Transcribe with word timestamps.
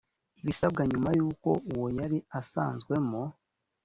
ibisabwa 0.41 0.81
nyuma 0.91 1.09
y 1.17 1.21
uko 1.29 1.49
uwo 1.71 1.87
yari 1.97 2.17
asanzwemo 2.39 3.21